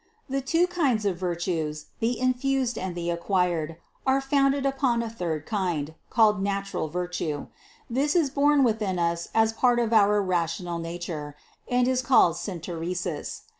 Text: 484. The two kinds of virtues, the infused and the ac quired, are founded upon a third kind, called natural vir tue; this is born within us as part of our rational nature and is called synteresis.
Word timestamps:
484. 0.29 0.39
The 0.39 0.45
two 0.47 0.67
kinds 0.81 1.05
of 1.05 1.17
virtues, 1.17 1.85
the 1.99 2.19
infused 2.19 2.75
and 2.75 2.95
the 2.95 3.11
ac 3.11 3.21
quired, 3.21 3.75
are 4.07 4.19
founded 4.19 4.65
upon 4.65 5.03
a 5.03 5.09
third 5.11 5.45
kind, 5.45 5.93
called 6.09 6.41
natural 6.41 6.87
vir 6.87 7.05
tue; 7.05 7.49
this 7.87 8.15
is 8.15 8.31
born 8.31 8.63
within 8.63 8.97
us 8.97 9.29
as 9.35 9.53
part 9.53 9.77
of 9.77 9.93
our 9.93 10.19
rational 10.19 10.79
nature 10.79 11.35
and 11.69 11.87
is 11.87 12.01
called 12.01 12.33
synteresis. 12.37 13.41